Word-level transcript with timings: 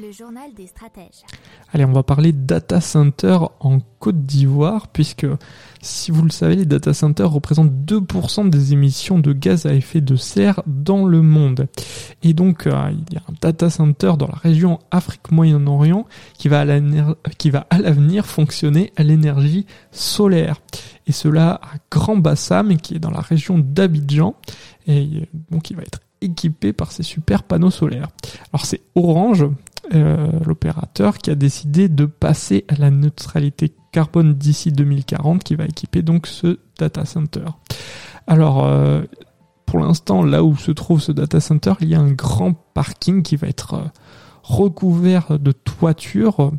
Le 0.00 0.12
journal 0.12 0.54
des 0.54 0.66
stratèges. 0.66 1.24
Allez, 1.72 1.84
on 1.84 1.92
va 1.92 2.04
parler 2.04 2.32
data 2.32 2.80
center 2.80 3.38
en 3.58 3.80
Côte 3.98 4.26
d'Ivoire, 4.26 4.86
puisque 4.88 5.26
si 5.80 6.12
vous 6.12 6.22
le 6.22 6.30
savez, 6.30 6.54
les 6.56 6.66
data 6.66 6.94
centers 6.94 7.30
représentent 7.30 7.72
2% 7.84 8.48
des 8.48 8.72
émissions 8.72 9.18
de 9.18 9.32
gaz 9.32 9.66
à 9.66 9.74
effet 9.74 10.00
de 10.00 10.14
serre 10.14 10.62
dans 10.66 11.04
le 11.04 11.22
monde. 11.22 11.66
Et 12.22 12.32
donc, 12.32 12.66
euh, 12.66 12.90
il 12.92 13.14
y 13.14 13.16
a 13.16 13.22
un 13.28 13.34
data 13.40 13.70
center 13.70 14.12
dans 14.18 14.28
la 14.28 14.38
région 14.38 14.78
Afrique-Moyen-Orient 14.92 16.06
qui 16.38 16.48
va 16.48 16.60
à 16.60 16.64
l'avenir 16.64 18.26
fonctionner 18.26 18.92
à 18.96 19.02
l'énergie 19.02 19.66
solaire. 19.90 20.60
Et 21.08 21.12
cela 21.12 21.54
à 21.54 21.78
Grand 21.90 22.16
Bassam, 22.16 22.76
qui 22.76 22.94
est 22.94 23.00
dans 23.00 23.10
la 23.10 23.20
région 23.20 23.58
d'Abidjan. 23.58 24.36
Et 24.86 25.28
donc, 25.50 25.70
il 25.70 25.76
va 25.76 25.82
être 25.82 26.00
équipé 26.20 26.72
par 26.72 26.92
ces 26.92 27.02
super 27.02 27.42
panneaux 27.42 27.70
solaires. 27.70 28.08
Alors 28.52 28.66
c'est 28.66 28.80
Orange 28.94 29.46
euh, 29.94 30.28
l'opérateur 30.44 31.18
qui 31.18 31.30
a 31.30 31.34
décidé 31.34 31.88
de 31.88 32.04
passer 32.04 32.64
à 32.68 32.74
la 32.74 32.90
neutralité 32.90 33.72
carbone 33.92 34.34
d'ici 34.34 34.70
2040 34.70 35.42
qui 35.42 35.54
va 35.54 35.64
équiper 35.64 36.02
donc 36.02 36.26
ce 36.26 36.58
data 36.78 37.04
center. 37.04 37.46
Alors 38.26 38.66
euh, 38.66 39.02
pour 39.64 39.78
l'instant 39.78 40.22
là 40.22 40.44
où 40.44 40.56
se 40.56 40.72
trouve 40.72 41.00
ce 41.00 41.12
data 41.12 41.40
center 41.40 41.72
il 41.80 41.88
y 41.88 41.94
a 41.94 42.00
un 42.00 42.12
grand 42.12 42.52
parking 42.74 43.22
qui 43.22 43.36
va 43.36 43.48
être 43.48 43.74
euh, 43.74 43.84
recouvert 44.42 45.38
de 45.38 45.52
toitures 45.52 46.52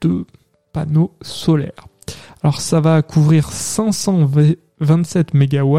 de 0.00 0.26
panneaux 0.72 1.14
solaires. 1.22 1.86
Alors 2.42 2.60
ça 2.60 2.80
va 2.80 3.02
couvrir 3.02 3.52
500 3.52 4.24
27 4.80 5.34
MW, 5.34 5.78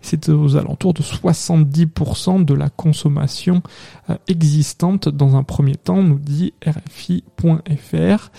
c'est 0.00 0.28
aux 0.28 0.56
alentours 0.56 0.94
de 0.94 1.02
70% 1.02 2.44
de 2.44 2.54
la 2.54 2.68
consommation 2.68 3.62
euh, 4.10 4.16
existante 4.28 5.08
dans 5.08 5.36
un 5.36 5.42
premier 5.42 5.76
temps, 5.76 6.02
nous 6.02 6.18
dit 6.18 6.54
RFI.fr. 6.66 8.30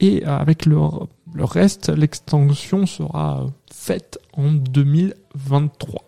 Et 0.00 0.26
euh, 0.26 0.38
avec 0.38 0.66
le, 0.66 0.76
le 1.34 1.44
reste, 1.44 1.88
l'extension 1.88 2.86
sera 2.86 3.46
faite 3.72 4.18
en 4.32 4.52
2023. 4.52 6.07